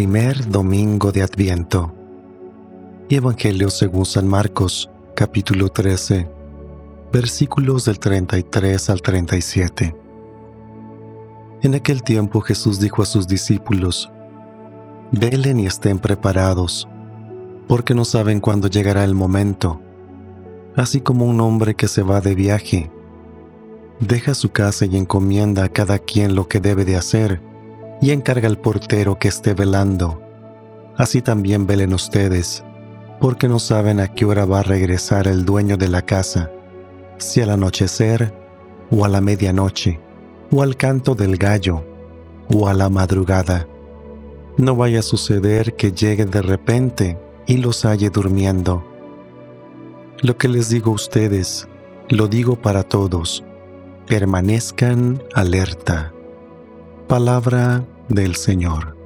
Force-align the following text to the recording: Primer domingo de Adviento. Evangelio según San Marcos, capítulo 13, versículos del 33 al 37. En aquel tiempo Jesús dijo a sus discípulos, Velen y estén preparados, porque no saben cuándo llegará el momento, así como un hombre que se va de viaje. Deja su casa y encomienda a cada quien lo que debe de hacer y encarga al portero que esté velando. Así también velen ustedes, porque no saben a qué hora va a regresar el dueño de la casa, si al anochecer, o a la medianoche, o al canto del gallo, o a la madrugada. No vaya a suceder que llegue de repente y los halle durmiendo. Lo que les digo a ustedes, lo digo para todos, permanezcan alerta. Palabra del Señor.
Primer 0.00 0.48
domingo 0.48 1.12
de 1.12 1.20
Adviento. 1.20 1.92
Evangelio 3.10 3.68
según 3.68 4.06
San 4.06 4.26
Marcos, 4.26 4.88
capítulo 5.14 5.68
13, 5.68 6.26
versículos 7.12 7.84
del 7.84 7.98
33 7.98 8.88
al 8.88 9.02
37. 9.02 9.94
En 11.60 11.74
aquel 11.74 12.02
tiempo 12.02 12.40
Jesús 12.40 12.80
dijo 12.80 13.02
a 13.02 13.04
sus 13.04 13.28
discípulos, 13.28 14.10
Velen 15.12 15.60
y 15.60 15.66
estén 15.66 15.98
preparados, 15.98 16.88
porque 17.68 17.94
no 17.94 18.06
saben 18.06 18.40
cuándo 18.40 18.68
llegará 18.68 19.04
el 19.04 19.14
momento, 19.14 19.82
así 20.76 21.02
como 21.02 21.26
un 21.26 21.42
hombre 21.42 21.74
que 21.74 21.88
se 21.88 22.00
va 22.00 22.22
de 22.22 22.34
viaje. 22.34 22.90
Deja 24.00 24.32
su 24.32 24.50
casa 24.50 24.86
y 24.86 24.96
encomienda 24.96 25.64
a 25.64 25.68
cada 25.68 25.98
quien 25.98 26.34
lo 26.34 26.48
que 26.48 26.58
debe 26.58 26.86
de 26.86 26.96
hacer 26.96 27.49
y 28.00 28.10
encarga 28.10 28.48
al 28.48 28.58
portero 28.58 29.18
que 29.18 29.28
esté 29.28 29.54
velando. 29.54 30.20
Así 30.96 31.22
también 31.22 31.66
velen 31.66 31.94
ustedes, 31.94 32.64
porque 33.20 33.48
no 33.48 33.58
saben 33.58 34.00
a 34.00 34.08
qué 34.08 34.24
hora 34.24 34.44
va 34.44 34.60
a 34.60 34.64
regresar 34.64 35.28
el 35.28 35.44
dueño 35.44 35.76
de 35.76 35.88
la 35.88 36.02
casa, 36.02 36.50
si 37.18 37.40
al 37.40 37.50
anochecer, 37.50 38.34
o 38.90 39.04
a 39.04 39.08
la 39.08 39.20
medianoche, 39.20 40.00
o 40.50 40.62
al 40.62 40.76
canto 40.76 41.14
del 41.14 41.36
gallo, 41.36 41.84
o 42.52 42.68
a 42.68 42.74
la 42.74 42.88
madrugada. 42.88 43.68
No 44.56 44.74
vaya 44.74 45.00
a 45.00 45.02
suceder 45.02 45.76
que 45.76 45.92
llegue 45.92 46.24
de 46.24 46.42
repente 46.42 47.18
y 47.46 47.58
los 47.58 47.84
halle 47.84 48.10
durmiendo. 48.10 48.84
Lo 50.22 50.36
que 50.36 50.48
les 50.48 50.68
digo 50.68 50.90
a 50.90 50.94
ustedes, 50.94 51.68
lo 52.08 52.26
digo 52.26 52.56
para 52.56 52.82
todos, 52.82 53.44
permanezcan 54.06 55.22
alerta. 55.34 56.12
Palabra 57.10 57.84
del 58.08 58.36
Señor. 58.36 58.99